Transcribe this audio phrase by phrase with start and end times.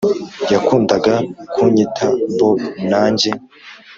[0.53, 1.13] yakundaga
[1.53, 2.57] kunyita bob
[2.89, 3.31] na njye